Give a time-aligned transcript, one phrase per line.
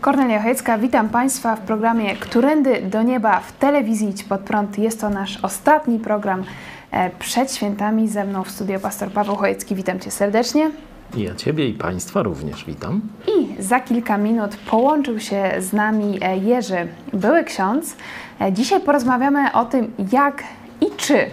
[0.00, 4.78] Kornelia Chojecka, witam Państwa w programie Którędy do Nieba w telewizji Idź Pod Prąd.
[4.78, 6.44] Jest to nasz ostatni program
[6.90, 8.08] e, przed świętami.
[8.08, 9.74] Ze mną w studio pastor Paweł Chojecki.
[9.74, 10.70] Witam Cię serdecznie.
[11.16, 13.00] Ja Ciebie i Państwa również witam.
[13.38, 17.96] I za kilka minut połączył się z nami e, Jerzy, były ksiądz.
[18.40, 20.44] E, Dzisiaj porozmawiamy o tym, jak
[20.80, 21.26] i czy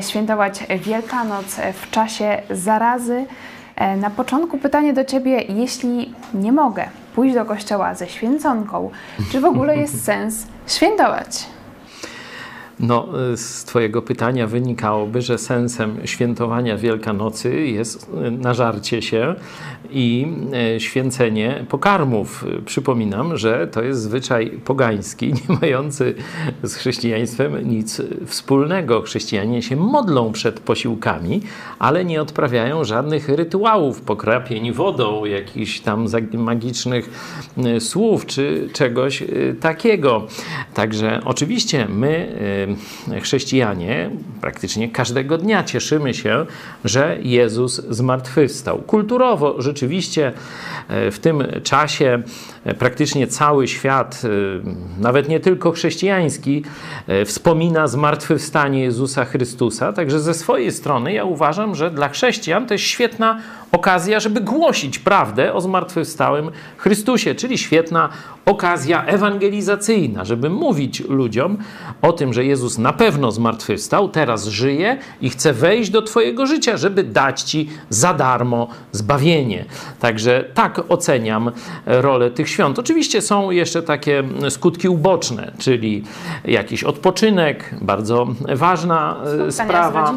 [0.00, 3.26] świętować Wielkanoc w czasie zarazy.
[3.96, 8.90] Na początku pytanie do Ciebie, jeśli nie mogę pójść do kościoła ze święconką,
[9.32, 11.55] czy w ogóle jest sens świętować?
[12.80, 19.34] No, y, z Twojego pytania wynikałoby, że sensem świętowania Wielkanocy jest y, nażarcie się
[19.90, 20.26] i
[20.76, 22.44] y, święcenie pokarmów.
[22.66, 26.14] Przypominam, że to jest zwyczaj pogański, nie mający
[26.62, 29.02] z chrześcijaństwem nic wspólnego.
[29.02, 31.40] Chrześcijanie się modlą przed posiłkami,
[31.78, 37.10] ale nie odprawiają żadnych rytuałów, pokrapień wodą, jakichś tam magicznych
[37.78, 39.24] słów czy czegoś
[39.60, 40.26] takiego.
[40.74, 42.36] Także oczywiście my,
[43.22, 44.10] chrześcijanie,
[44.40, 46.46] praktycznie każdego dnia cieszymy się,
[46.84, 48.78] że Jezus zmartwychwstał.
[48.78, 50.32] Kulturowo rzeczywiście
[50.88, 52.22] e, w tym czasie
[52.64, 54.22] e, praktycznie cały świat,
[54.98, 56.62] nawet nie tylko chrześcijański,
[57.24, 59.92] wspomina zmartwychwstanie Jezusa Chrystusa.
[59.92, 63.40] Także ze swojej strony ja uważam, że dla chrześcijan to jest świetna
[63.72, 68.08] okazja, żeby głosić prawdę o zmartwychwstałym Chrystusie, czyli świetna
[68.46, 71.58] okazja ewangelizacyjna, żeby mówić ludziom
[72.02, 76.76] o tym, że Jezus na pewno zmartwychwstał, teraz żyje i chce wejść do Twojego życia,
[76.76, 79.64] żeby dać Ci za darmo zbawienie.
[80.00, 81.50] Także tak oceniam
[81.86, 82.78] rolę tych świąt.
[82.78, 86.04] Oczywiście są jeszcze takie skutki uboczne, czyli
[86.44, 90.12] jakiś odpoczynek, bardzo ważna e, Spotkania sprawa.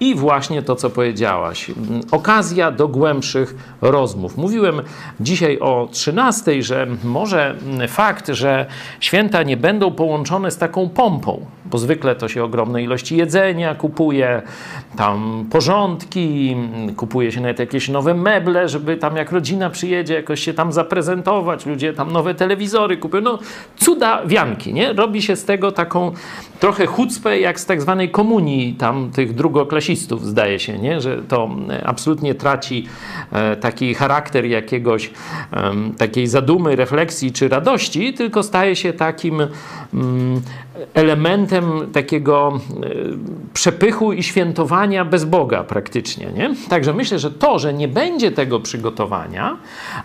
[0.00, 1.70] I właśnie to, co powiedziałaś.
[1.70, 4.36] Mm, Okazja do głębszych rozmów.
[4.36, 4.82] Mówiłem
[5.20, 8.66] dzisiaj o 13, że może mm, fakt, że
[9.00, 14.42] święta nie będą połączone z taką pompą, bo zwykle to się ogromne ilości jedzenia kupuje,
[14.96, 20.40] tam porządki, mm, kupuje się nawet jakieś nowe meble, żeby tam jak rodzina przyjedzie, jakoś
[20.40, 23.22] się tam zaprezentować, ludzie tam nowe telewizory kupują.
[23.22, 23.38] No,
[23.76, 24.92] cuda wianki, nie?
[24.92, 26.12] Robi się z tego taką
[26.60, 31.00] trochę chucpę, jak z tak zwanej komunii tam tych drugoklasistów, zdaje się, nie?
[31.00, 32.86] że to e, absolutnie traci
[33.32, 35.10] e, taki charakter jakiegoś
[35.98, 39.40] takiej zadumy, refleksji czy radości, tylko staje się takim
[39.94, 40.42] mm,
[40.94, 42.88] elementem takiego e,
[43.52, 46.26] przepychu i świętowania bez Boga praktycznie.
[46.26, 46.54] Nie?
[46.68, 49.56] Także myślę, że to, że nie będzie tego przygotowania,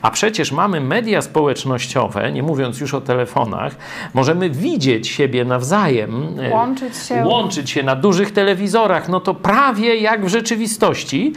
[0.01, 3.75] a przecież mamy media społecznościowe, nie mówiąc już o telefonach,
[4.13, 6.39] możemy widzieć siebie nawzajem.
[6.39, 7.23] e, Łączyć się.
[7.25, 11.33] łączyć się na dużych telewizorach, no to prawie jak w rzeczywistości.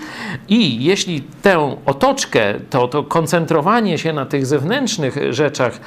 [0.48, 5.81] I jeśli tę otoczkę, to, to koncentrowanie się na tych zewnętrznych rzeczach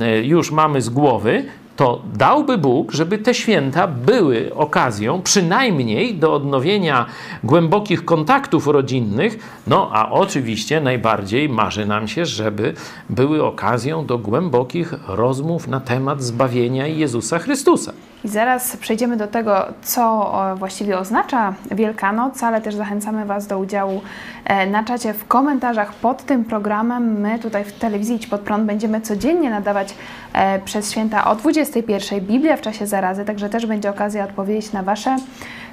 [0.00, 1.44] e, już mamy z głowy,
[1.76, 7.06] to dałby Bóg, żeby te święta były okazją przynajmniej do odnowienia
[7.44, 12.74] głębokich kontaktów rodzinnych, no a oczywiście najbardziej marzy nam się, żeby
[13.10, 17.92] były okazją do głębokich rozmów na temat zbawienia Jezusa Chrystusa.
[18.24, 23.58] I zaraz przejdziemy do tego, co e, właściwie oznacza Wielkanoc, ale też zachęcamy Was do
[23.58, 24.00] udziału
[24.44, 27.20] e, na czacie w komentarzach pod tym programem.
[27.20, 29.94] My tutaj w telewizji Idź Pod Prąd będziemy codziennie nadawać
[30.32, 31.36] e, przez święta o
[31.70, 35.16] 21 Biblia w czasie zarazy, także też będzie okazja odpowiedzieć na Wasze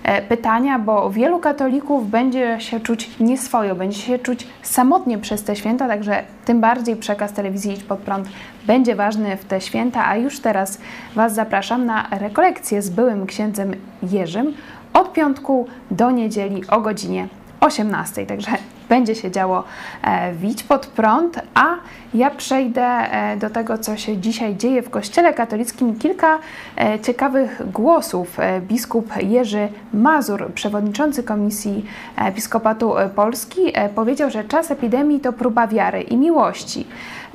[0.04, 5.56] e, pytania, bo wielu katolików będzie się czuć nieswojo, będzie się czuć samotnie przez te
[5.56, 8.28] święta, także tym bardziej przekaz telewizji Idź Pod Prąd
[8.68, 10.78] będzie ważny w te święta, a już teraz
[11.16, 13.76] Was zapraszam na rekolekcję z byłym księdzem
[14.12, 14.54] Jerzym
[14.94, 17.28] od piątku do niedzieli o godzinie
[17.60, 18.26] 18.
[18.26, 18.52] Także
[18.94, 19.64] będzie się działo
[20.04, 21.76] e, Widź pod prąd, a
[22.14, 25.96] ja przejdę e, do tego, co się dzisiaj dzieje w Kościele katolickim.
[26.00, 26.40] Kilka
[26.78, 28.38] e, ciekawych głosów.
[28.62, 31.86] Biskup Jerzy Mazur, przewodniczący Komisji
[32.18, 36.88] Episkopatu Polski, powiedział, że czas epidemii to próba wiary i miłości.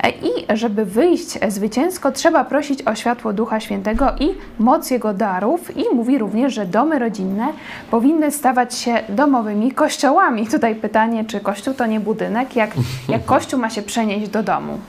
[0.07, 4.29] I żeby wyjść zwycięsko, trzeba prosić o światło Ducha Świętego i
[4.59, 5.77] moc Jego darów.
[5.77, 7.47] I mówi również, że domy rodzinne
[7.91, 10.47] powinny stawać się domowymi kościołami.
[10.47, 12.55] Tutaj pytanie, czy kościół to nie budynek?
[12.55, 12.71] Jak,
[13.09, 14.79] jak kościół ma się przenieść do domu?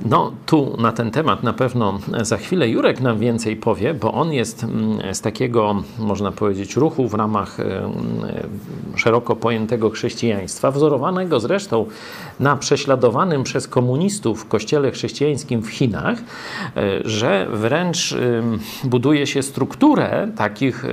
[0.00, 4.32] No, tu na ten temat na pewno za chwilę Jurek nam więcej powie, bo on
[4.32, 7.58] jest mm, z takiego, można powiedzieć, ruchu w ramach
[8.96, 11.86] szeroko pojętego chrześcijaństwa, wzorowanego zresztą
[12.40, 16.22] na prześladowanym przez komunistów kościele chrześcijańskim w Chinach, e,
[17.04, 18.16] że wręcz
[18.84, 20.88] buduje się strukturę takich e,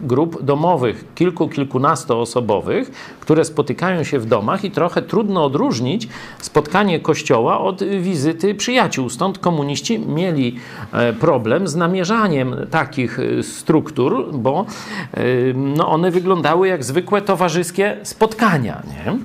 [0.00, 6.08] grup domowych, kilku, kilkunastoosobowych, które spotykają się w domach i trochę trudno odróżnić
[6.40, 9.10] spotkanie kościoła od wizyty wizyty przyjaciół.
[9.10, 10.56] Stąd komuniści mieli
[10.92, 14.66] e, problem z namierzaniem takich e, struktur, bo
[15.14, 15.22] e,
[15.54, 18.82] no one wyglądały jak zwykłe towarzyskie spotkania.
[18.86, 19.18] Nie?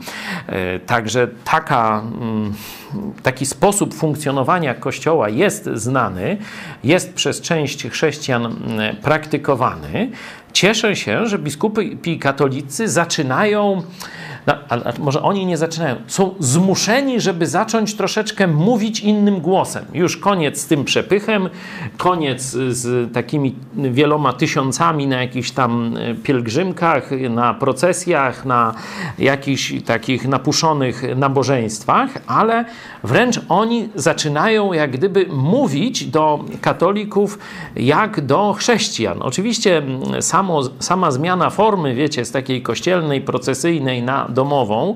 [0.85, 2.53] Także taka, mm,
[3.23, 6.37] taki sposób funkcjonowania Kościoła jest znany,
[6.83, 10.11] jest przez część chrześcijan mm, praktykowany.
[10.53, 13.83] Cieszę się, że biskupi katolicy zaczynają
[14.47, 15.95] no, ale może oni nie zaczynają.
[16.07, 19.85] Są zmuszeni, żeby zacząć troszeczkę mówić innym głosem.
[19.93, 21.49] Już koniec z tym przepychem,
[21.97, 28.73] koniec z takimi wieloma tysiącami na jakichś tam e, pielgrzymkach, na procesjach, na
[29.19, 32.65] jakichś takich napuszonych nabożeństwach, ale
[33.03, 37.39] wręcz oni zaczynają jak gdyby mówić do katolików
[37.75, 39.21] jak do chrześcijan.
[39.21, 39.81] Oczywiście
[40.19, 44.95] samo, sama zmiana formy, wiecie, z takiej kościelnej, procesyjnej na domową,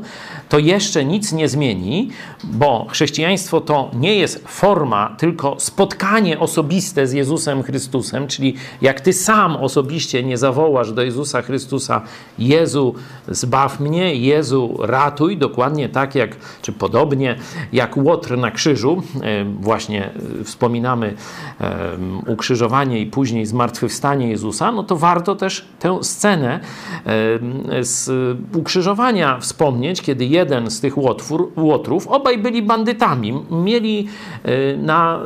[0.49, 2.09] to jeszcze nic nie zmieni,
[2.43, 9.13] bo chrześcijaństwo to nie jest forma, tylko spotkanie osobiste z Jezusem Chrystusem, czyli jak ty
[9.13, 12.01] sam osobiście nie zawołasz do Jezusa Chrystusa,
[12.39, 12.95] Jezu,
[13.27, 17.35] zbaw mnie, Jezu, ratuj, dokładnie tak jak, czy podobnie
[17.73, 21.13] jak Łotr na krzyżu, e, właśnie e, wspominamy
[21.61, 21.97] e,
[22.27, 26.59] ukrzyżowanie i później zmartwychwstanie Jezusa, no to warto też tę scenę
[27.81, 28.11] z
[28.55, 34.07] ukrzyżowania wspomnieć, kiedy jeden z tych łotwór, łotrów, obaj byli bandytami, mieli
[34.77, 35.19] na,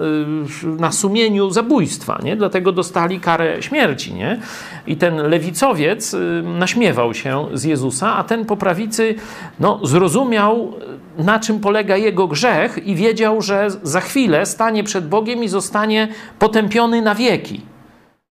[0.80, 2.36] na sumieniu zabójstwa, nie?
[2.36, 4.14] dlatego dostali karę śmierci.
[4.14, 4.40] Nie?
[4.88, 9.16] I ten lewicowiec naśmiewał się z Jezusa, a ten po prawicy
[9.60, 10.74] no, zrozumiał,
[11.18, 12.37] na czym polega jego grzech
[12.86, 16.08] i wiedział, że za chwilę stanie przed Bogiem i zostanie
[16.40, 17.62] potępiony na wieki.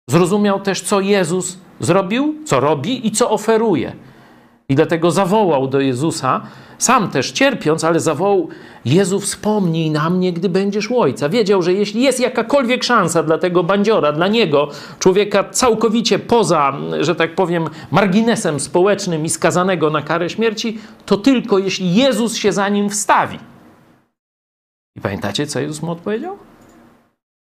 [0.09, 3.93] Zrozumiał też, co Jezus zrobił, co robi i co oferuje.
[4.69, 6.41] I dlatego zawołał do Jezusa,
[6.77, 8.47] sam też cierpiąc, ale zawołał:
[8.85, 11.29] Jezu, wspomnij na mnie, gdy będziesz u Ojca.
[11.29, 14.69] Wiedział, że jeśli jest jakakolwiek szansa dla tego bandziora, dla niego,
[14.99, 21.57] człowieka całkowicie poza, że tak powiem, marginesem społecznym i skazanego na karę śmierci, to tylko
[21.57, 23.50] jeśli Jezus się za nim wstawi.
[24.95, 26.37] I pamiętacie, co Jezus mu odpowiedział?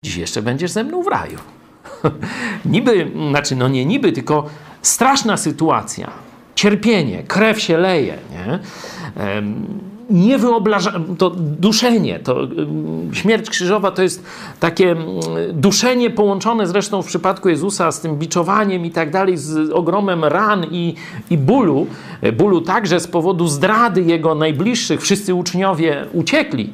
[0.05, 1.39] Dziś jeszcze będziesz ze mną w raju.
[2.65, 4.47] niby, znaczy, no nie niby, tylko
[4.83, 6.11] straszna sytuacja
[6.55, 8.59] cierpienie, krew się leje, nie?
[10.11, 10.39] nie
[11.19, 12.49] to duszenie, to
[13.13, 14.25] śmierć krzyżowa to jest
[14.61, 14.97] takie
[15.53, 20.67] duszenie połączone zresztą w przypadku Jezusa z tym biczowaniem i tak dalej, z ogromem ran
[20.71, 20.95] i,
[21.31, 21.87] i bólu,
[22.33, 26.73] bólu także z powodu zdrady Jego najbliższych, wszyscy uczniowie uciekli.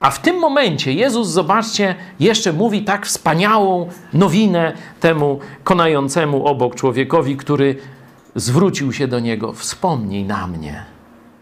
[0.00, 7.36] A w tym momencie Jezus, zobaczcie, jeszcze mówi tak wspaniałą nowinę temu konającemu obok człowiekowi,
[7.36, 7.76] który
[8.34, 10.84] zwrócił się do niego: Wspomnij na mnie.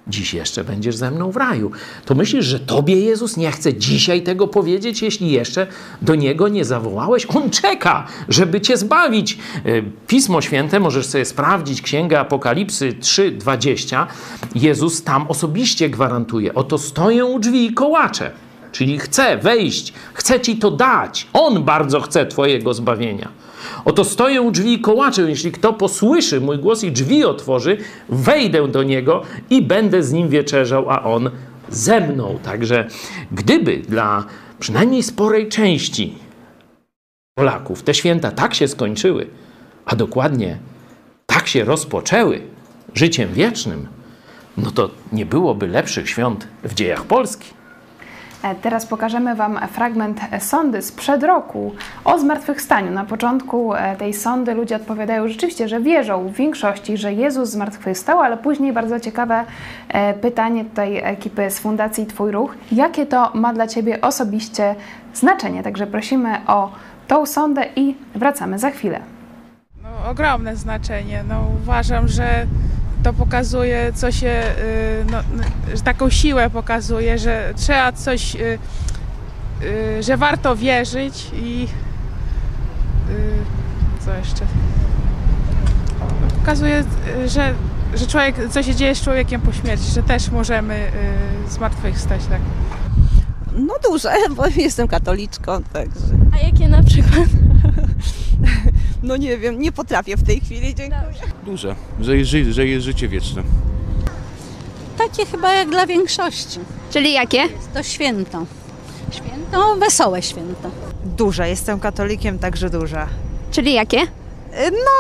[0.08, 1.70] Dziś jeszcze będziesz ze mną w raju.
[2.04, 5.66] To myślisz, że tobie Jezus nie chce dzisiaj tego powiedzieć, jeśli jeszcze
[6.02, 7.26] do niego nie zawołałeś?
[7.36, 9.38] On czeka, żeby cię zbawić.
[9.64, 14.06] E, Pismo Święte możesz sobie sprawdzić, Księga Apokalipsy 3:20.
[14.54, 18.47] Jezus tam osobiście gwarantuje: Oto stoję u drzwi i kołaczę.
[18.78, 21.26] Czyli chce wejść, chce ci to dać.
[21.32, 23.28] On bardzo chce twojego zbawienia.
[23.84, 25.22] Oto stoję u drzwi i kołaczę.
[25.22, 27.76] Jeśli kto posłyszy mój głos i drzwi otworzy,
[28.08, 31.30] wejdę do niego i będę z nim wieczerzał, a on
[31.68, 32.38] ze mną.
[32.42, 32.88] Także
[33.32, 34.24] gdyby dla
[34.58, 36.14] przynajmniej sporej części
[37.34, 39.26] Polaków te święta tak się skończyły,
[39.86, 40.58] a dokładnie
[41.26, 42.40] tak się rozpoczęły
[42.94, 43.88] życiem wiecznym,
[44.56, 47.57] no to nie byłoby lepszych świąt w dziejach Polski.
[48.42, 51.72] E, Teraz pokażemy Wam fragment sondy sprzed roku
[52.04, 52.90] o zmartwychwstaniu.
[52.90, 58.20] Na początku e, tej sondy ludzie odpowiadają rzeczywiście, że wierzą w większości, że Jezus zmartwychwstał,
[58.20, 59.44] ale później bardzo ciekawe
[59.88, 62.54] e, pytanie tutaj ekipy z Fundacji Twój Ruch.
[62.72, 64.74] Jakie to ma dla Ciebie osobiście
[65.14, 65.62] znaczenie?
[65.62, 66.70] Także prosimy o
[67.08, 69.00] tą sondę i wracamy za chwilę.
[69.82, 71.24] No, ogromne znaczenie.
[71.28, 72.46] No, uważam, że
[73.02, 78.58] to pokazuje, co się, y, no, n- że taką siłę pokazuje, że trzeba coś, y,
[79.62, 81.68] y, że warto wierzyć i
[84.04, 84.44] co jeszcze?
[86.00, 86.06] No,
[86.40, 86.84] Pokazuje,
[87.26, 87.54] że,
[87.94, 90.86] że człowiek, co się dzieje z człowiekiem po śmierci, że też możemy
[91.48, 92.40] zmartwychwstać, tak.
[93.58, 96.00] No duże, bo jestem katoliczką, także.
[96.34, 97.28] A jakie na przykład?
[99.02, 101.12] No nie wiem, nie potrafię w tej chwili, dziękuję.
[101.46, 103.42] Duże, że jest, ży- że jest życie wieczne.
[104.98, 106.60] Takie chyba jak dla większości.
[106.90, 107.42] Czyli jakie?
[107.74, 108.46] To święto.
[109.10, 110.70] Święto, wesołe święto.
[111.04, 113.06] Duża, jestem katolikiem, także duża.
[113.50, 113.98] Czyli jakie?
[114.72, 114.90] No,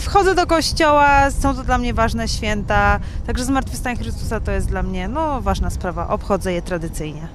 [0.00, 4.82] wchodzę do kościoła, są to dla mnie ważne święta, także zmartwychwstanie Chrystusa to jest dla
[4.82, 6.08] mnie no, ważna sprawa.
[6.08, 7.28] Obchodzę je tradycyjnie.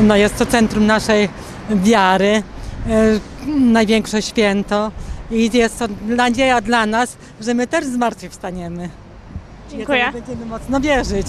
[0.00, 1.28] No jest to centrum naszej
[1.70, 2.42] wiary,
[2.88, 4.90] e, największe święto
[5.30, 8.90] i jest to nadzieja dla nas, że my też zmartwychwstaniemy.
[9.70, 9.98] Dziękuję.
[9.98, 11.26] Jeżeli Będziemy mocno wierzyć.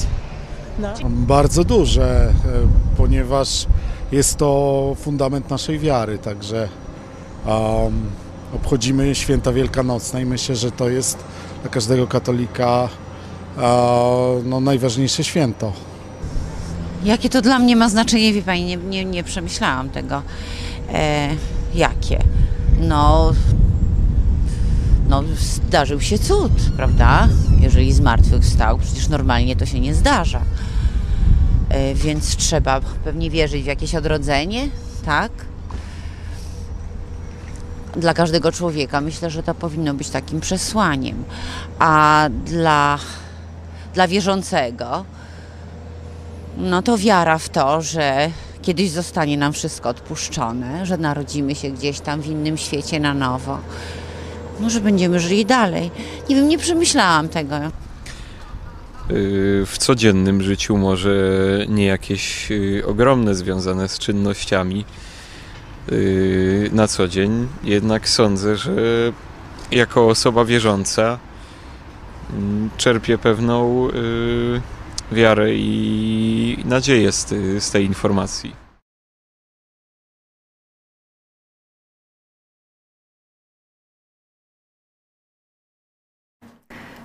[0.79, 0.93] No.
[1.09, 2.33] Bardzo duże, e,
[2.97, 3.65] ponieważ
[4.11, 6.69] jest to fundament naszej wiary, także
[7.45, 8.09] um,
[8.55, 11.23] obchodzimy święta wielkanocne i myślę, że to jest
[11.61, 12.89] dla każdego katolika
[13.57, 13.61] e,
[14.45, 15.73] no, najważniejsze święto.
[17.03, 20.21] Jakie to dla mnie ma znaczenie, wie Pani, nie, nie, nie przemyślałam tego.
[20.93, 21.29] E,
[21.75, 22.23] jakie?
[22.79, 23.33] No,
[25.09, 27.27] no, zdarzył się cud, prawda?
[27.61, 30.41] Jeżeli zmartwychwstał, przecież normalnie to się nie zdarza.
[31.69, 34.69] E, więc trzeba pewnie wierzyć w jakieś odrodzenie,
[35.05, 35.31] tak?
[37.95, 41.23] Dla każdego człowieka myślę, że to powinno być takim przesłaniem.
[41.79, 42.99] A dla,
[43.93, 45.05] dla wierzącego,
[46.57, 48.29] no to wiara w to, że
[48.61, 53.59] kiedyś zostanie nam wszystko odpuszczone, że narodzimy się gdzieś tam w innym świecie na nowo.
[54.59, 55.91] No, że będziemy żyli dalej.
[56.29, 57.55] Nie wiem, nie przemyślałam tego.
[57.55, 57.69] Y,
[59.65, 61.11] w codziennym życiu może
[61.69, 64.85] nie jakieś y, ogromne związane z czynnościami
[65.91, 68.71] y, na co dzień, jednak sądzę, że
[69.71, 71.19] jako osoba wierząca
[72.33, 73.87] mm, czerpię pewną
[75.11, 78.55] wiarę i nadzieję z, ty- z tej informacji.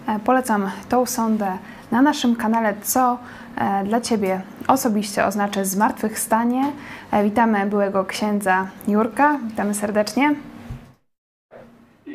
[0.09, 1.59] E, Polecam tą sondę
[1.91, 3.19] na naszym kanale, co
[3.57, 6.73] e, dla Ciebie osobiście oznacza zmartwychwstanie.
[7.13, 10.35] E, Witamy byłego księdza Jurka, witamy serdecznie.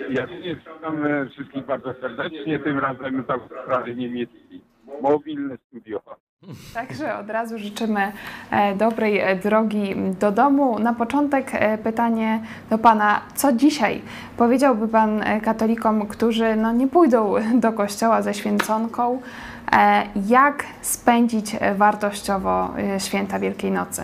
[0.09, 4.66] Ja witam e, wszystkich bardzo serdecznie, tym razem z Australii Niemieckiej.
[5.01, 6.01] Mobilne studio.
[6.73, 8.11] Także od razu życzymy
[8.51, 10.79] e, dobrej e, drogi do domu.
[10.79, 12.39] Na początek e, pytanie
[12.69, 14.01] do Pana, co dzisiaj
[14.37, 19.21] powiedziałby Pan katolikom, którzy no, nie pójdą do kościoła ze święconką,
[20.29, 24.01] jak spędzić wartościowo święta Wielkiej Nocy?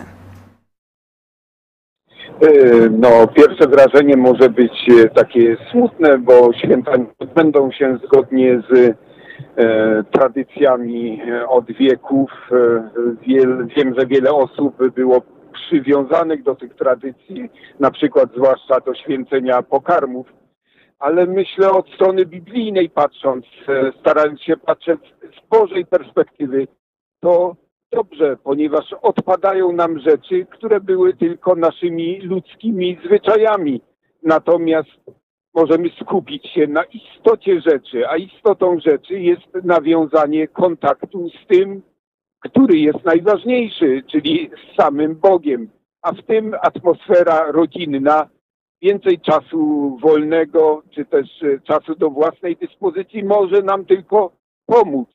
[2.90, 4.72] No, pierwsze wrażenie może być
[5.14, 8.96] takie smutne, bo święta nie odbędą się zgodnie z
[10.10, 12.30] tradycjami e, od wieków.
[12.52, 12.90] E,
[13.76, 15.22] wiem, że wiele osób było
[15.52, 17.50] przywiązanych do tych tradycji,
[17.80, 20.26] na przykład zwłaszcza do święcenia pokarmów,
[20.98, 26.66] ale myślę od strony biblijnej patrząc, e, starając się patrzeć z Bożej perspektywy,
[27.20, 27.56] to
[27.92, 33.80] dobrze, ponieważ odpadają nam rzeczy, które były tylko naszymi ludzkimi zwyczajami.
[34.22, 34.90] Natomiast
[35.54, 41.82] możemy skupić się na istocie rzeczy, a istotą rzeczy jest nawiązanie kontaktu z tym,
[42.40, 45.70] który jest najważniejszy, czyli z samym Bogiem.
[46.02, 48.28] A w tym atmosfera rodzinna,
[48.82, 54.32] więcej czasu wolnego, czy też e, czasu do własnej dyspozycji może nam tylko
[54.66, 55.08] pomóc.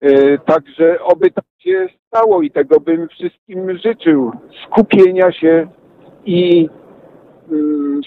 [0.00, 4.32] E, Także oby tak się stało i tego bym wszystkim życzył.
[4.66, 5.68] Skupienia się
[6.24, 6.68] i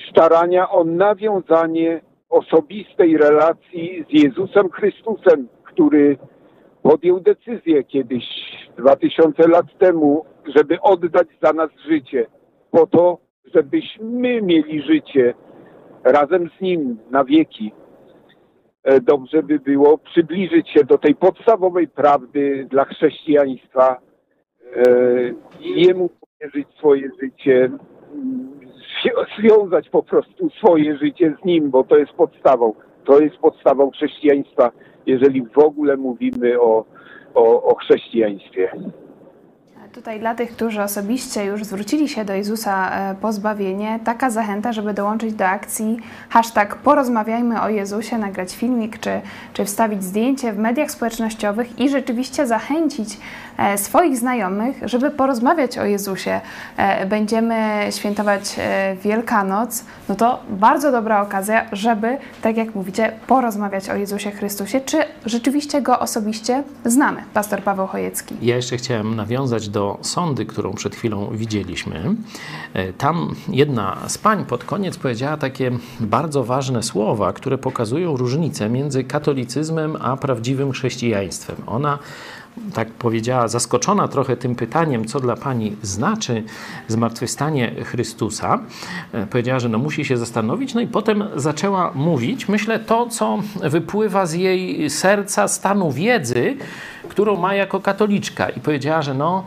[0.09, 6.17] starania o nawiązanie osobistej relacji z Jezusem Chrystusem, który
[6.83, 8.25] podjął decyzję kiedyś,
[8.77, 10.25] dwa tysiące lat temu,
[10.55, 12.25] żeby oddać za nas życie,
[12.71, 13.17] po to,
[13.53, 15.33] żebyśmy mieli życie
[16.03, 17.71] razem z Nim na wieki.
[18.83, 23.99] E, dobrze by było przybliżyć się do tej podstawowej prawdy dla chrześcijaństwa,
[24.75, 24.83] e,
[25.59, 27.69] Jemu powierzyć swoje życie,
[29.39, 32.73] związać po prostu swoje życie z Nim, bo to jest podstawą.
[33.05, 34.71] To jest podstawą chrześcijaństwa,
[35.05, 36.85] jeżeli w ogóle mówimy o,
[37.35, 38.71] o, o chrześcijaństwie.
[39.95, 44.73] Tutaj dla tych, którzy osobiście już zwrócili się do Jezusa e, po zbawienie, taka zachęta,
[44.73, 45.97] żeby dołączyć do akcji
[46.29, 49.21] hashtag porozmawiajmy o Jezusie, nagrać filmik czy,
[49.53, 53.17] czy wstawić zdjęcie w mediach społecznościowych i rzeczywiście zachęcić
[53.57, 56.41] e, swoich znajomych, żeby porozmawiać o Jezusie.
[56.77, 58.55] E, Będziemy świętować
[59.03, 64.81] Wielkanoc, no to bardzo dobra okazja, żeby, tak jak mówicie, porozmawiać o Jezusie Chrystusie.
[64.81, 67.23] Czy rzeczywiście Go osobiście znamy?
[67.33, 68.35] Pastor Paweł Chojecki.
[68.41, 72.15] Ja jeszcze chciałem nawiązać do sądy, którą przed chwilą widzieliśmy.
[72.73, 78.69] E, Tam jedna z pań pod koniec powiedziała takie bardzo ważne słowa, które pokazują różnicę
[78.69, 81.55] między katolicyzmem a prawdziwym chrześcijaństwem.
[81.67, 81.99] Ona
[82.73, 86.43] tak powiedziała, zaskoczona trochę tym pytaniem, co dla pani znaczy
[86.87, 88.59] zmartwychwstanie Chrystusa,
[89.13, 93.39] e, powiedziała, że no musi się zastanowić, no i potem zaczęła mówić, myślę, to, co
[93.63, 96.57] wypływa z jej serca, stanu wiedzy,
[97.09, 98.49] którą ma jako katoliczka.
[98.49, 99.43] I powiedziała, że no,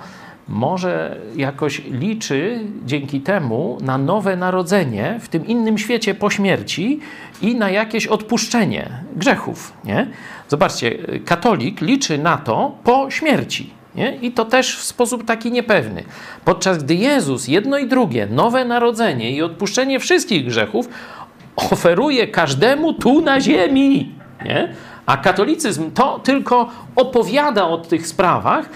[0.49, 7.01] może jakoś liczy dzięki temu na nowe narodzenie w tym innym świecie po śmierci
[7.43, 9.73] i na jakieś odpuszczenie grzechów.
[9.85, 10.07] Nie?
[10.49, 13.71] Zobaczcie, katolik liczy na to po śmierci.
[13.95, 14.17] Nie?
[14.17, 16.05] I to też w sposób taki niepewny.
[16.45, 20.89] Podczas gdy Jezus jedno i drugie, nowe narodzenie i odpuszczenie wszystkich grzechów,
[21.57, 24.13] oferuje każdemu tu na ziemi.
[24.45, 24.75] Nie?
[25.09, 28.69] A katolicyzm to tylko opowiada o tych sprawach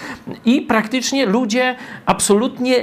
[0.45, 2.77] i praktycznie ludzie absolutnie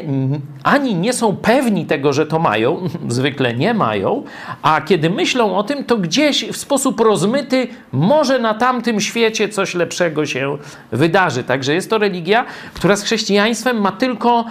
[0.63, 2.77] ani nie są pewni tego, że to mają,
[3.07, 4.23] zwykle nie mają,
[4.61, 9.75] a kiedy myślą o tym, to gdzieś w sposób rozmyty może na tamtym świecie coś
[9.75, 10.57] lepszego się
[10.91, 11.43] wydarzy.
[11.43, 14.45] Także jest to religia, która z chrześcijaństwem ma tylko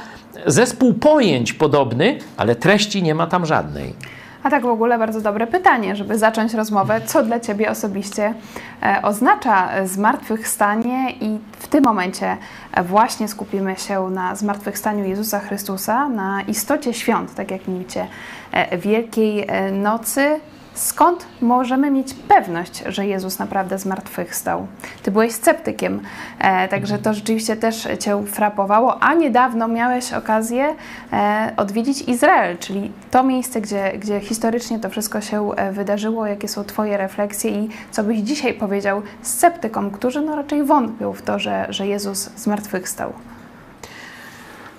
[0.46, 3.94] zespół pojęć podobny, ale treści nie ma tam żadnej.
[4.48, 8.34] A tak w ogóle bardzo dobre pytanie, żeby zacząć rozmowę, co dla Ciebie osobiście
[8.82, 12.36] e, oznacza zmartwychwstanie i w tym momencie
[12.84, 18.06] właśnie skupimy się na zmartwychwstaniu Jezusa Chrystusa, na istocie świąt, tak jak mówicie,
[18.52, 20.40] e, Wielkiej e, Nocy.
[20.78, 24.66] Skąd możemy mieć pewność, że Jezus naprawdę zmartwychwstał?
[25.02, 26.00] Ty byłeś sceptykiem,
[26.38, 30.74] e, także to rzeczywiście też Cię frapowało, a niedawno miałeś okazję
[31.12, 36.26] e, odwiedzić Izrael, czyli to miejsce, gdzie, gdzie historycznie to wszystko się e, wydarzyło.
[36.26, 41.22] Jakie są Twoje refleksje i co byś dzisiaj powiedział sceptykom, którzy no raczej wątpią w
[41.22, 43.12] to, że, że Jezus zmartwychwstał?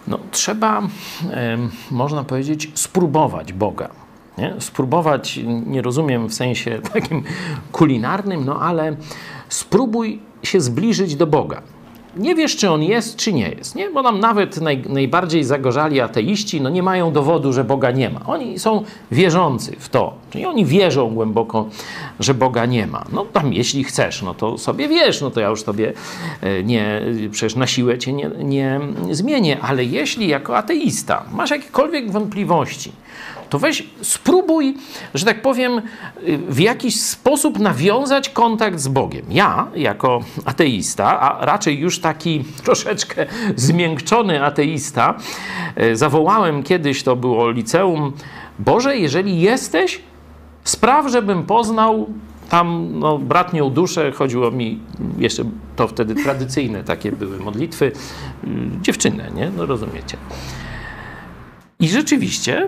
[0.08, 0.82] No, trzeba,
[1.32, 3.99] em, można powiedzieć, spróbować Boga.
[4.39, 4.54] Nie?
[4.60, 7.23] Spróbować, nie rozumiem w sensie takim
[7.71, 8.95] kulinarnym, no ale
[9.49, 11.62] spróbuj się zbliżyć do Boga.
[12.15, 13.89] Nie wiesz, czy on jest, czy nie jest, nie?
[13.89, 18.19] Bo nam nawet naj, najbardziej zagorzali ateiści no nie mają dowodu, że Boga nie ma.
[18.25, 21.69] Oni są wierzący w to, czyli oni wierzą głęboko,
[22.19, 23.06] że Boga nie ma.
[23.12, 25.93] No tam, jeśli chcesz, no to sobie wiesz, no to ja już tobie
[26.41, 28.80] e, nie, przecież na siłę cię nie, nie
[29.12, 32.91] zmienię, ale jeśli jako ateista masz jakiekolwiek wątpliwości,
[33.50, 34.76] to weź spróbuj,
[35.14, 35.82] że tak powiem,
[36.50, 39.26] w jakiś sposób nawiązać kontakt z Bogiem.
[39.30, 45.16] Ja, jako ateista, a raczej już taki troszeczkę zmiękczony ateista,
[45.76, 48.14] e, zawołałem kiedyś, to było liceum,
[48.60, 50.02] Boże, jeżeli jesteś,
[50.64, 52.08] spraw, żebym poznał
[52.50, 54.80] tam no, bratnią duszę, chodziło mi,
[55.18, 55.44] jeszcze
[55.76, 57.92] to wtedy tradycyjne takie były modlitwy, y,
[58.82, 59.52] dziewczynę, nie?
[59.58, 60.18] No rozumiecie.
[61.82, 62.68] I rzeczywiście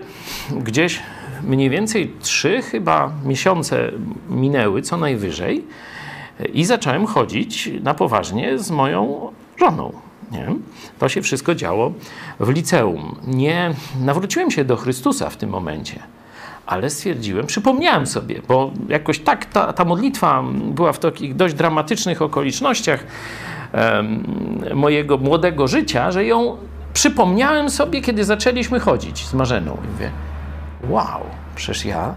[0.50, 1.00] gdzieś
[1.42, 3.92] mniej więcej trzy chyba miesiące
[4.28, 5.64] minęły co najwyżej
[6.52, 9.92] i zacząłem chodzić na poważnie z moją żoną.
[10.30, 10.46] Nie?
[10.98, 11.92] To się wszystko działo
[12.40, 13.16] w liceum.
[13.26, 15.98] Nie nawróciłem się do Chrystusa w tym momencie,
[16.66, 22.22] ale stwierdziłem, przypomniałem sobie, bo jakoś tak ta, ta modlitwa była w takich dość dramatycznych
[22.22, 23.06] okolicznościach
[24.74, 26.56] mojego młodego życia, że ją
[26.94, 29.78] przypomniałem sobie, kiedy zaczęliśmy chodzić z Marzeną.
[29.84, 30.10] I mówię,
[30.88, 31.20] wow,
[31.54, 32.14] przecież ja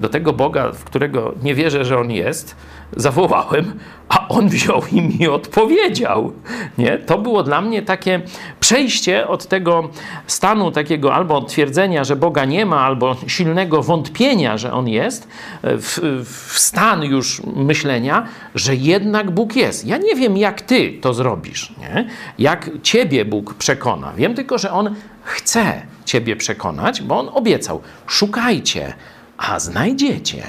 [0.00, 2.56] do tego Boga, w którego nie wierzę, że On jest,
[2.96, 6.32] zawołałem, a On wziął i mi odpowiedział.
[6.78, 6.98] Nie?
[6.98, 8.20] To było dla mnie takie
[8.60, 9.88] przejście od tego
[10.26, 15.28] stanu takiego albo twierdzenia, że Boga nie ma, albo silnego wątpienia, że On jest,
[15.62, 19.86] w, w stan już myślenia, że jednak Bóg jest.
[19.86, 22.08] Ja nie wiem, jak Ty to zrobisz, nie?
[22.38, 24.12] jak Ciebie Bóg przekona.
[24.16, 28.94] Wiem tylko, że On chce Ciebie przekonać, bo On obiecał, szukajcie,
[29.38, 30.42] a znajdziecie.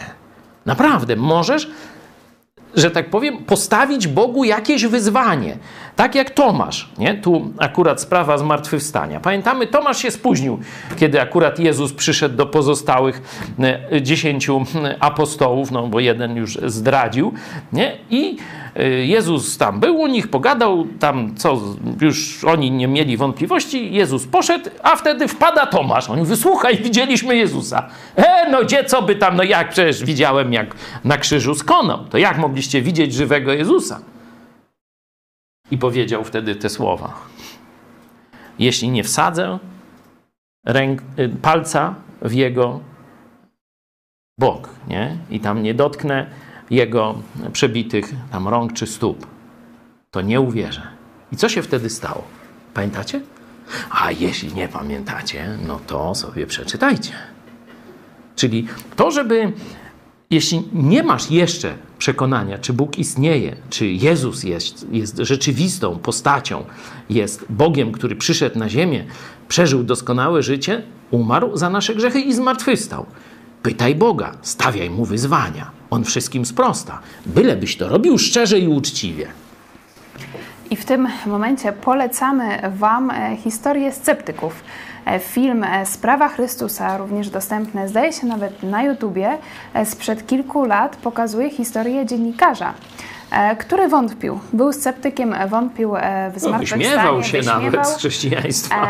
[0.65, 1.69] Naprawdę, możesz
[2.75, 5.57] że tak powiem, postawić Bogu jakieś wyzwanie.
[5.99, 7.13] Tak jak Tomasz, nie?
[7.13, 9.19] Tu akurat sprawa zmartwychwstania.
[9.19, 10.59] Pamiętamy, Tomasz się spóźnił,
[10.97, 13.21] kiedy akurat Jezus przyszedł do pozostałych
[13.91, 14.65] e, dziesięciu
[14.99, 17.33] apostołów, no bo jeden już zdradził,
[17.73, 17.97] nie?
[18.09, 18.37] I
[18.75, 21.61] e, Jezus tam był u nich, pogadał, tam co,
[22.01, 26.09] już oni nie mieli wątpliwości, Jezus poszedł, a wtedy wpada Tomasz.
[26.09, 27.89] On wysłuchaj, widzieliśmy Jezusa.
[28.15, 31.99] E, no gdzie, co by tam, no jak, przecież widziałem, jak na krzyżu skonał.
[32.09, 33.99] To jak mogliście widzieć żywego Jezusa?
[35.71, 37.13] I powiedział wtedy te słowa.
[38.59, 39.59] Jeśli nie wsadzę
[40.65, 42.79] ręk, y, palca w jego
[44.39, 45.17] bok, nie?
[45.29, 46.29] I tam nie dotknę
[46.69, 47.15] jego
[47.53, 49.27] przebitych tam rąk czy stóp,
[50.11, 50.81] to nie uwierzę.
[51.31, 52.23] I co się wtedy stało?
[52.73, 53.21] Pamiętacie?
[53.89, 57.13] A jeśli nie pamiętacie, no to sobie przeczytajcie.
[58.35, 59.53] Czyli to, żeby
[60.29, 66.65] jeśli nie masz jeszcze przekonania, czy Bóg istnieje, czy Jezus jest, jest rzeczywistą postacią,
[67.09, 69.05] jest Bogiem, który przyszedł na ziemię,
[69.47, 70.81] przeżył doskonałe życie,
[71.11, 73.05] umarł za nasze grzechy i zmartwychwstał.
[73.63, 75.71] Pytaj Boga, stawiaj mu wyzwania.
[75.89, 76.99] On wszystkim sprosta.
[77.25, 79.27] Bylebyś to robił szczerze i uczciwie.
[80.69, 84.63] I w tym momencie polecamy Wam e, historię sceptyków.
[85.05, 89.37] E, Film e, Sprawa Chrystusa, również dostępny, zdaje się nawet na YouTubie,
[89.73, 92.73] e, sprzed kilku lat pokazuje historię dziennikarza,
[93.59, 94.39] który wątpił.
[94.53, 96.83] Był sceptykiem, e, wątpił e, w No, zmartwychwstanie.
[96.83, 97.61] wyśmiewał się wyśmiewał.
[97.63, 98.75] nawet z chrześcijaństwa.
[98.75, 98.87] E,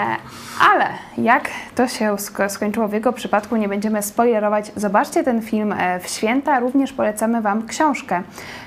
[0.74, 0.86] ale
[1.18, 4.72] jak to się sk- skończyło w jego przypadku, nie będziemy spoilerować.
[4.76, 6.60] Zobaczcie ten film e, w święta.
[6.60, 8.22] Również polecamy Wam książkę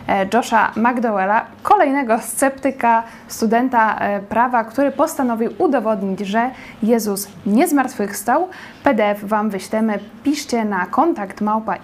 [0.08, 6.50] e, Josha McDowella, kolejnego sceptyka, studenta e, prawa, który postanowił udowodnić, że
[6.82, 8.48] Jezus nie zmartwychwstał.
[8.84, 9.98] PDF Wam wyślemy.
[10.22, 11.74] Piszcie na kontakt małpa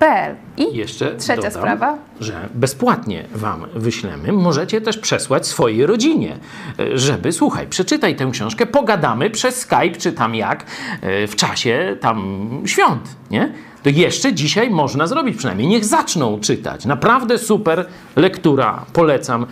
[0.00, 0.36] itspodprat.pl.
[0.56, 1.98] I Jeszcze trzecia dodam, sprawa.
[2.20, 4.32] że bezpłatnie Wam wyślemy.
[4.32, 6.38] Możecie też przesłać swojej rodzinie,
[6.78, 10.64] e, żeby, słuchaj, przeczytaj tę książkę, pogadamy przez Skype, czy tam jak,
[11.02, 13.52] e, w czasie tam świąt, nie?
[13.82, 15.68] To jeszcze dzisiaj można zrobić przynajmniej.
[15.68, 16.84] Niech zaczną czytać.
[16.84, 17.86] Naprawdę super
[18.16, 19.46] lektura, polecam.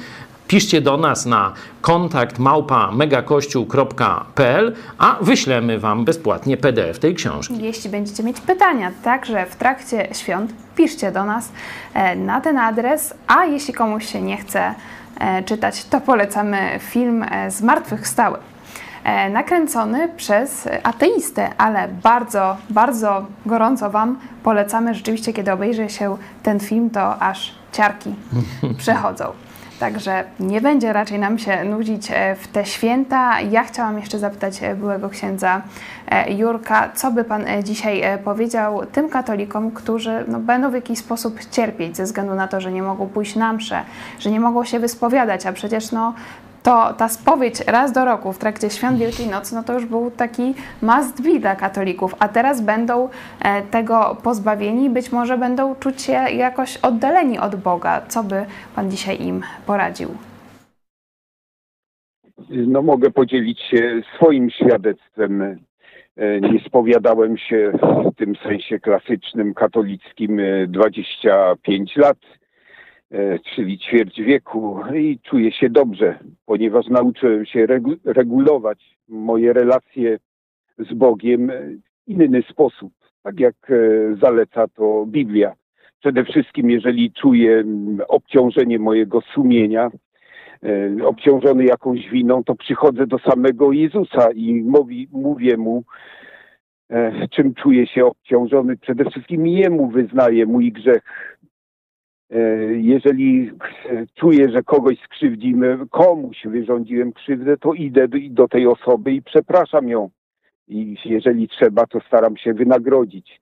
[0.48, 7.54] Piszcie do nas na kontakt małpa megakościół.pl, a wyślemy Wam bezpłatnie PDF tej książki.
[7.60, 11.52] Jeśli będziecie mieć pytania, także w trakcie świąt, piszcie do nas
[11.94, 14.74] e, na ten adres, a jeśli komuś się nie chce
[15.20, 18.38] e, czytać, to polecamy film e, Zmartwychwstały.
[19.04, 24.94] E, Nakręcony przez ateistę, ale bardzo, bardzo gorąco Wam polecamy.
[24.94, 28.14] Rzeczywiście, kiedy obejrzy się ten film, to aż ciarki
[28.78, 29.47] przechodzą.
[29.78, 33.40] Także nie będzie raczej nam się nudzić e, w te święta.
[33.40, 35.62] Ja chciałam jeszcze zapytać e, byłego księdza
[36.08, 41.38] e, Jurka, co by Pan dzisiaj powiedział tym katolikom, którzy no, będą w jakiś sposób
[41.50, 43.82] cierpieć ze względu na to, że nie mogą pójść na mszę,
[44.18, 46.14] że nie mogą się wyspowiadać, a przecież no,
[46.62, 50.10] to ta spowiedź raz do roku w trakcie świąt Wielkiej Nocy, no to już był
[50.10, 53.08] taki must be dla katolików, a teraz będą
[53.42, 58.02] e, tego pozbawieni, być może będą czuć się jakoś oddaleni od Boga.
[58.08, 58.44] Co by
[58.76, 60.08] Pan dzisiaj im poradził?
[62.50, 65.42] No mogę podzielić się swoim świadectwem.
[66.16, 67.72] E, Nie spowiadałem się
[68.12, 72.37] w tym sensie klasycznym, katolickim e, 25 lat, e,
[73.54, 80.18] czyli ćwierć wieku i czuję się dobrze, ponieważ nauczyłem się regu- regulować moje relacje
[80.78, 81.52] z Bogiem
[82.06, 82.92] w inny sposób,
[83.22, 83.74] tak jak e,
[84.22, 85.52] zaleca to Biblia.
[86.00, 87.64] Przede wszystkim, jeżeli czuję
[88.08, 89.90] obciążenie mojego sumienia,
[90.62, 95.84] e, obciążony jakąś winą, to przychodzę do samego Jezusa i mówi, mówię mu,
[96.90, 98.76] e, czym czuję się obciążony.
[98.76, 101.37] Przede wszystkim Jemu wyznaję mój grzech.
[102.30, 102.38] E,
[102.72, 103.50] Jeżeli
[103.90, 109.22] e, czuję, że kogoś skrzywdzimy, komuś wyrządziłem krzywdę, to idę do, do tej osoby i
[109.22, 110.10] przepraszam ją.
[110.68, 113.40] I jeżeli trzeba, to staram się wynagrodzić.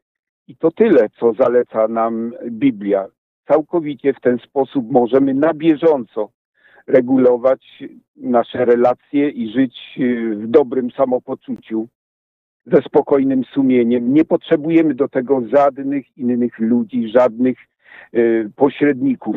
[0.49, 3.07] I to tyle, co zaleca nam Biblia.
[3.49, 6.31] Całkowicie w ten sposób możemy na bieżąco
[6.87, 7.83] regulować
[8.17, 11.89] nasze relacje i żyć y, w dobrym samopoczuciu,
[12.67, 14.15] ze spokojnym sumieniem.
[14.15, 17.59] Nie potrzebujemy do tego żadnych innych ludzi, żadnych
[18.57, 19.37] pośredników.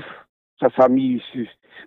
[0.60, 1.46] Czasami y,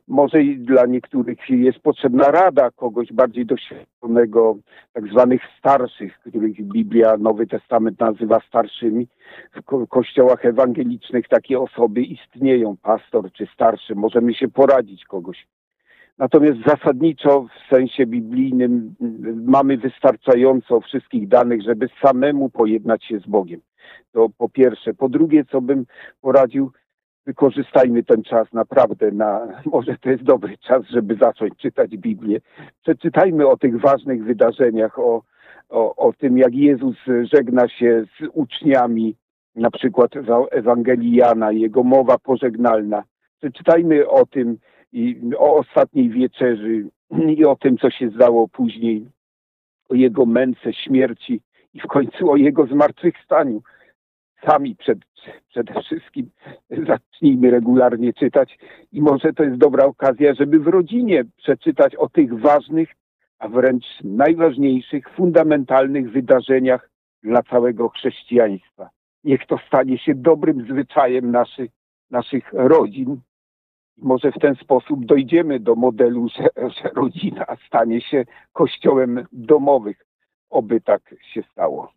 [0.08, 4.56] może dla niektórych jest potrzebna rada kogoś bardziej doświadczonego,
[4.92, 9.08] tak zwanych starszych, których Biblia, Nowy Testament nazywa starszymi.
[9.52, 13.94] W ko- kościołach ewangelicznych takie osoby istnieją, pastor czy starszy.
[13.94, 15.46] Możemy się poradzić kogoś.
[16.18, 23.26] Natomiast zasadniczo w sensie biblijnym mm, mamy wystarczająco wszystkich danych, żeby samemu pojednać się z
[23.26, 23.60] Bogiem.
[24.12, 24.94] To po pierwsze.
[24.94, 25.86] Po drugie, co bym
[26.20, 26.72] poradził,
[27.26, 32.40] wykorzystajmy ten czas naprawdę na, może to jest dobry czas, żeby zacząć czytać Biblię.
[32.82, 35.22] Przeczytajmy o tych ważnych wydarzeniach, o,
[35.68, 36.96] o, o tym, jak Jezus
[37.32, 39.16] żegna się z uczniami,
[39.54, 40.10] na przykład
[40.50, 43.04] Ewangelii Jana, jego mowa pożegnalna.
[43.38, 44.58] Przeczytajmy o tym
[44.92, 46.88] i o ostatniej wieczerzy
[47.38, 49.06] i o tym, co się zdało później,
[49.88, 51.40] o jego męce, śmierci
[51.74, 53.62] i w końcu o jego zmartwychwstaniu
[54.46, 54.98] sami przed,
[55.48, 56.30] przede wszystkim
[56.86, 58.58] zacznijmy regularnie czytać
[58.92, 62.88] i może to jest dobra okazja, żeby w rodzinie przeczytać o tych ważnych,
[63.38, 66.90] a wręcz najważniejszych, fundamentalnych wydarzeniach
[67.22, 68.90] dla całego chrześcijaństwa.
[69.24, 71.70] Niech to stanie się dobrym zwyczajem naszych,
[72.10, 73.20] naszych rodzin.
[73.98, 80.06] Może w ten sposób dojdziemy do modelu, że, że rodzina stanie się kościołem domowych.
[80.52, 81.92] Oby tak się stało.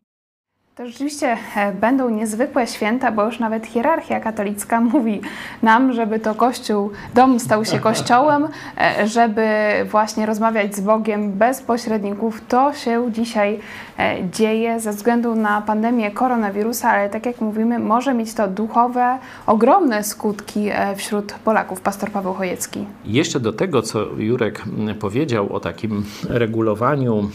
[0.78, 5.22] To rzeczywiście e, będą niezwykłe święta, bo już nawet hierarchia katolicka mówi
[5.64, 9.48] nam, żeby to kościół, dom stał się kościołem, e, żeby
[9.92, 12.42] właśnie rozmawiać z Bogiem bez pośredników.
[12.48, 13.60] To się dzisiaj
[14.00, 19.18] e, dzieje ze względu na pandemię koronawirusa, ale tak jak mówimy, może mieć to duchowe,
[19.48, 21.82] ogromne skutki wśród Polaków.
[21.82, 22.86] Pastor Paweł Chojecki.
[23.06, 24.64] Jeszcze do tego, co Jurek
[25.00, 27.30] powiedział o takim regulowaniu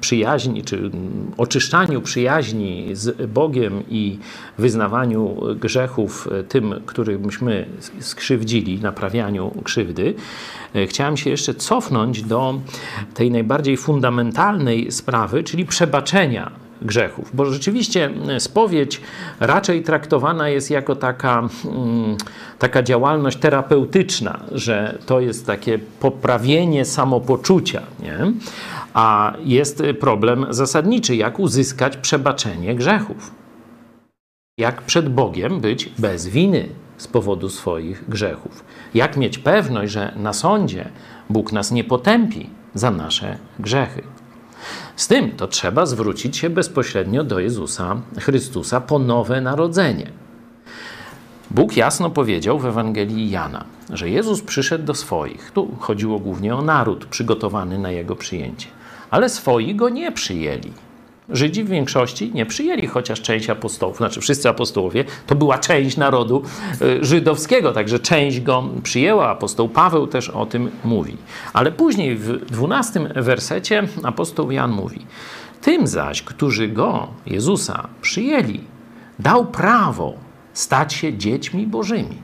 [0.00, 0.90] przyjaźni, czy
[1.36, 4.18] oczyszczaniu przyjaźni, przyjaźni z Bogiem i
[4.58, 7.66] wyznawaniu grzechów tym, którymśmy
[8.00, 10.14] skrzywdzili, naprawianiu krzywdy,
[10.74, 12.54] e, chciałem się jeszcze cofnąć do
[13.14, 16.50] tej najbardziej fundamentalnej sprawy, czyli przebaczenia
[16.82, 17.30] grzechów.
[17.34, 19.00] Bo rzeczywiście spowiedź
[19.40, 21.48] raczej traktowana jest jako taka,
[22.58, 27.82] taka działalność terapeutyczna, że to jest takie poprawienie samopoczucia.
[28.02, 28.32] Nie?
[28.94, 33.34] A jest problem zasadniczy, jak uzyskać przebaczenie grzechów.
[34.58, 38.64] Jak przed Bogiem być bez winy z powodu swoich grzechów.
[38.94, 40.88] Jak mieć pewność, że na sądzie
[41.30, 44.02] Bóg nas nie potępi za nasze grzechy.
[44.96, 50.10] Z tym to trzeba zwrócić się bezpośrednio do Jezusa Chrystusa po nowe narodzenie.
[51.50, 55.50] Bóg jasno powiedział w Ewangelii Jana, że Jezus przyszedł do swoich.
[55.50, 58.68] Tu chodziło głównie o naród przygotowany na jego przyjęcie
[59.10, 60.72] ale swoi go nie przyjęli.
[61.28, 66.42] Żydzi w większości nie przyjęli, chociaż część apostołów, znaczy wszyscy apostołowie, to była część narodu
[66.82, 69.28] y, żydowskiego, także część go przyjęła.
[69.28, 71.16] Apostoł Paweł też o tym mówi.
[71.52, 75.06] Ale później w dwunastym wersecie apostoł Jan mówi:
[75.60, 78.60] Tym zaś, którzy go, Jezusa, przyjęli,
[79.18, 80.14] dał prawo
[80.52, 82.22] stać się dziećmi Bożymi.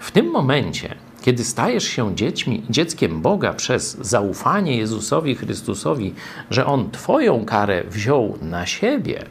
[0.00, 6.14] W tym momencie kiedy stajesz się dziećmi, dzieckiem Boga przez zaufanie Jezusowi Chrystusowi,
[6.50, 9.24] że On Twoją karę wziął na siebie,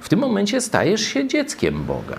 [0.00, 2.18] w tym momencie stajesz się dzieckiem Boga.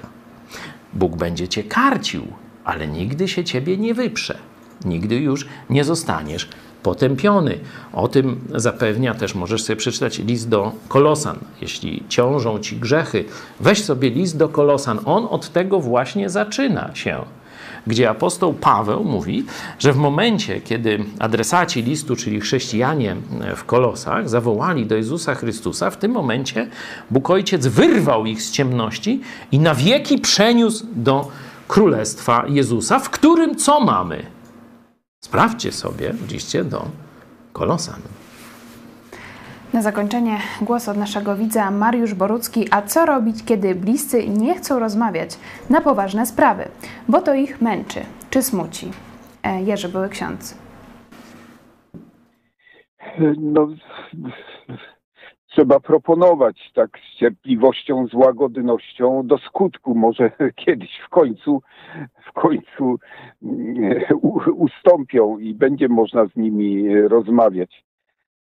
[0.93, 2.23] Bóg będzie Cię karcił,
[2.63, 4.37] ale nigdy się Ciebie nie wyprze.
[4.85, 6.49] Nigdy już nie zostaniesz
[6.83, 7.59] potępiony.
[7.93, 11.39] O tym zapewnia też, możesz sobie przeczytać list do Kolosan.
[11.61, 13.25] Jeśli ciążą ci grzechy,
[13.59, 14.99] weź sobie list do Kolosan.
[15.05, 17.25] On od tego właśnie zaczyna się
[17.87, 19.45] gdzie apostoł Paweł mówi,
[19.79, 23.15] że w momencie, kiedy adresaci listu, czyli chrześcijanie
[23.55, 26.69] w Kolosach, zawołali do Jezusa Chrystusa, w tym momencie
[27.11, 31.31] Bóg Ojciec wyrwał ich z ciemności i na wieki przeniósł do
[31.67, 34.25] Królestwa Jezusa, w którym co mamy?
[35.25, 36.85] Sprawdźcie sobie w liście do
[37.53, 38.01] Kolosan.
[39.73, 42.65] Na zakończenie głos od naszego widza Mariusz Borucki.
[42.71, 45.29] A co robić, kiedy bliscy nie chcą rozmawiać
[45.69, 46.63] na poważne sprawy,
[47.07, 48.91] bo to ich męczy czy smuci?
[49.43, 50.57] E, Jerzy Były Ksiądz.
[53.37, 53.67] No,
[55.47, 59.95] trzeba proponować tak z cierpliwością, z łagodnością do skutku.
[59.95, 60.31] Może
[60.65, 61.61] kiedyś w końcu,
[62.29, 62.99] w końcu
[63.43, 64.03] mm,
[64.55, 67.88] ustąpią i będzie można z nimi rozmawiać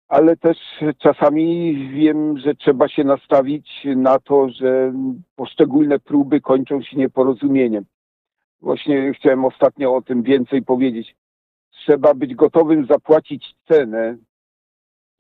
[0.09, 0.59] ale też
[0.99, 4.93] czasami wiem, że trzeba się nastawić na to, że
[5.37, 7.85] poszczególne próby kończą się nieporozumieniem.
[8.61, 11.17] Właśnie chciałem ostatnio o tym więcej powiedzieć.
[11.71, 14.17] Trzeba być gotowym zapłacić cenę,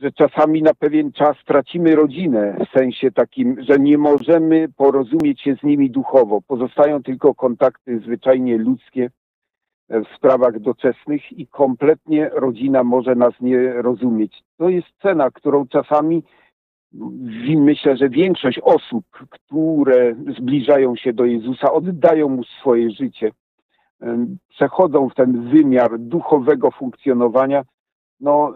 [0.00, 5.56] że czasami na pewien czas tracimy rodzinę, w sensie takim, że nie możemy porozumieć się
[5.56, 6.40] z nimi duchowo.
[6.42, 9.10] Pozostają tylko kontakty zwyczajnie ludzkie
[10.00, 14.42] w sprawach doczesnych i kompletnie rodzina może nas nie rozumieć.
[14.56, 16.22] To jest cena, którą czasami
[17.56, 23.32] myślę, że większość osób, które zbliżają się do Jezusa, oddają mu swoje życie,
[24.48, 27.64] przechodzą w ten wymiar duchowego funkcjonowania,
[28.20, 28.54] no,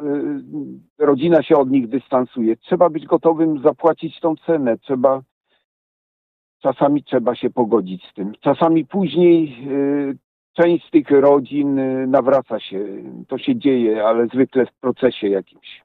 [1.00, 2.56] y, rodzina się od nich dystansuje.
[2.56, 5.22] Trzeba być gotowym zapłacić tą cenę, trzeba
[6.58, 8.32] czasami trzeba się pogodzić z tym.
[8.40, 10.18] Czasami później y,
[10.58, 12.86] część z tych rodzin y, nawraca się.
[13.28, 15.82] To się dzieje, ale zwykle w procesie jakimś.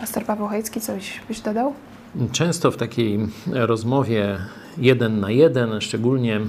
[0.00, 1.74] Pastor Paweł Chojecki, coś byś dodał?
[2.32, 3.18] Często w takiej
[3.52, 4.38] rozmowie
[4.78, 6.40] jeden na jeden, szczególnie e,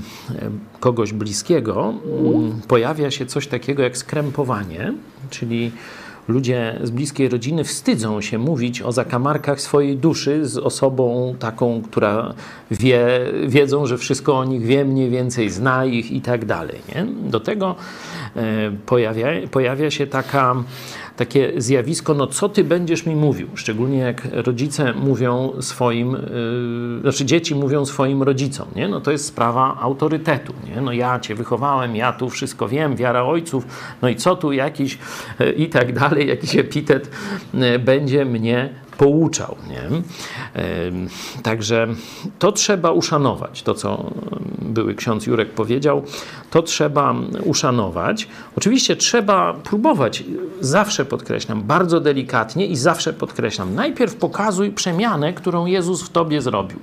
[0.80, 4.94] kogoś bliskiego, mm, pojawia się coś takiego jak skrępowanie,
[5.30, 5.72] czyli
[6.30, 12.34] ludzie z bliskiej rodziny wstydzą się mówić o zakamarkach swojej duszy z osobą taką, która
[12.72, 13.08] wie,
[13.48, 16.80] wiedzą, że wszystko o nich wie, mniej więcej zna ich i tak dalej.
[16.96, 17.06] Nie?
[17.30, 17.76] Do tego
[18.36, 18.42] e,
[18.86, 20.56] pojawia, pojawia się taka
[21.20, 23.48] takie zjawisko, no co ty będziesz mi mówił?
[23.56, 28.88] Szczególnie jak rodzice mówią swoim, yy, znaczy dzieci mówią swoim rodzicom, nie?
[28.88, 30.82] No to jest sprawa autorytetu, nie?
[30.82, 33.68] No ja cię wychowałem, ja tu wszystko wiem, wiara ojców,
[34.02, 34.98] no i co tu jakiś
[35.40, 37.12] yy, i tak dalej, jakiś epitet
[37.54, 39.56] yy, będzie mnie pouczał.
[39.70, 40.02] Nie?
[41.44, 41.88] Także
[42.40, 44.12] to trzeba uszanować, to co
[44.70, 46.04] były ksiądz Jurek powiedział,
[46.50, 48.28] to trzeba uszanować.
[48.58, 50.24] Oczywiście trzeba próbować,
[50.60, 56.80] zawsze podkreślam, bardzo delikatnie i zawsze podkreślam, najpierw pokazuj przemianę, którą Jezus w tobie zrobił.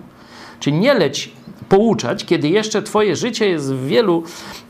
[0.60, 1.30] Czyli nie leć
[1.68, 4.22] pouczać, kiedy jeszcze Twoje życie jest w wielu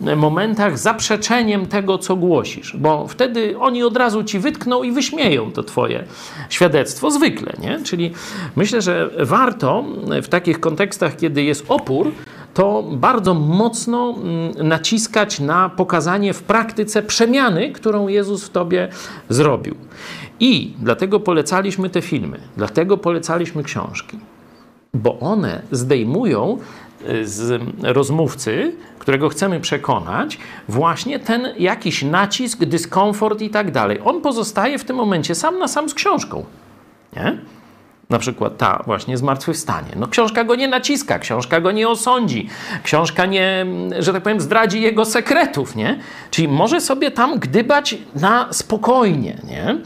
[0.07, 5.53] e, momentach zaprzeczeniem tego, co głosisz, bo wtedy oni od razu ci wytkną i wyśmieją
[5.53, 6.05] to Twoje
[6.49, 7.81] świadectwo, zwykle, nie?
[7.85, 8.13] Czyli
[8.57, 9.85] myślę, że warto
[10.23, 12.13] w takich kontekstach, kiedy jest opór,
[12.57, 18.89] to bardzo mocno mm, naciskać na pokazanie w praktyce przemiany, którą Jezus w tobie
[19.29, 19.75] zrobił.
[20.41, 24.19] I dlatego polecaliśmy te filmy, dlatego polecaliśmy książki,
[24.95, 26.59] bo one zdejmują
[27.25, 30.39] z rozmówcy, którego chcemy przekonać,
[30.69, 34.01] właśnie ten jakiś nacisk, dyskomfort i tak dalej.
[34.05, 36.45] On pozostaje w tym momencie sam na sam z książką.
[37.17, 37.39] Nie?
[38.11, 39.89] Na przykład ta właśnie zmartwychwstanie.
[39.97, 42.49] No książka go nie naciska, książka go nie osądzi,
[42.83, 43.67] książka nie,
[43.99, 45.99] że tak powiem, zdradzi jego sekretów, nie?
[46.31, 49.79] Czyli może sobie tam gdybać na spokojnie, nie?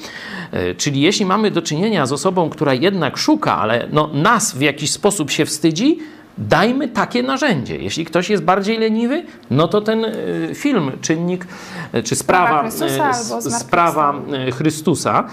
[0.52, 4.60] E, czyli jeśli mamy do czynienia z osobą, która jednak szuka, ale no, nas w
[4.60, 5.98] jakiś sposób się wstydzi,
[6.38, 7.76] Dajmy takie narzędzie.
[7.76, 10.14] Jeśli ktoś jest bardziej leniwy, no to ten e,
[10.54, 11.46] film, czynnik
[11.92, 14.14] e, czy sprawa, Chrystusa, e, sprawa
[14.52, 15.24] Chrystusa,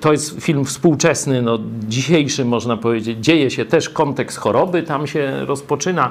[0.00, 1.58] to jest film współczesny, no,
[1.88, 6.10] dzisiejszy można powiedzieć, dzieje się też kontekst choroby, tam się rozpoczyna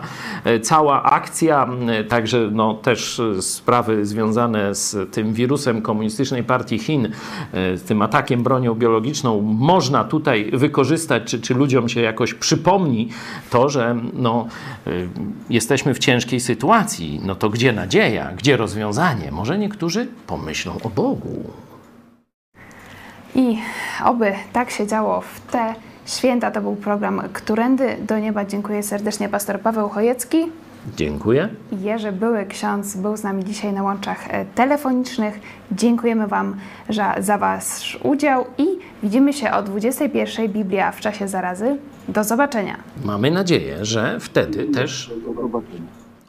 [0.61, 1.67] cała akcja,
[2.09, 7.09] także no, też sprawy związane z tym wirusem komunistycznej partii Chin,
[7.53, 13.09] z tym atakiem bronią biologiczną, można tutaj wykorzystać, czy, czy ludziom się jakoś przypomni
[13.49, 14.47] to, że no,
[14.87, 15.07] y,
[15.49, 19.31] jesteśmy w ciężkiej sytuacji, no to gdzie nadzieja, gdzie rozwiązanie?
[19.31, 21.43] Może niektórzy pomyślą o Bogu.
[23.35, 23.57] I
[24.05, 26.51] oby tak się działo w te święta.
[26.51, 28.45] To był program Którędy do Nieba.
[28.45, 30.37] Dziękuję serdecznie pastor Paweł Chojecki.
[30.97, 31.49] Dziękuję.
[31.81, 35.39] Jerzy Były Ksiądz był z nami dzisiaj na łączach e, telefonicznych.
[35.71, 36.55] Dziękujemy Wam
[36.89, 38.65] za, za Wasz udział i
[39.03, 41.77] widzimy się o 21.00 Biblia w czasie zarazy.
[42.07, 42.77] Do zobaczenia.
[43.05, 45.11] Mamy nadzieję, że wtedy też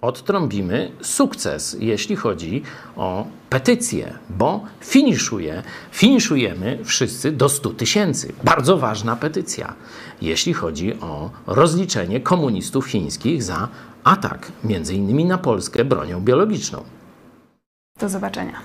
[0.01, 2.63] odtrąbimy sukces, jeśli chodzi
[2.97, 8.33] o petycję, bo finiszuje, finiszujemy wszyscy do 100 tysięcy.
[8.45, 9.75] Bardzo ważna petycja,
[10.23, 13.69] jeśli chodzi o rozliczenie komunistów chińskich za
[14.05, 16.83] atak, między innymi na Polskę, bronią biologiczną.
[18.01, 18.61] Do zobaczenia.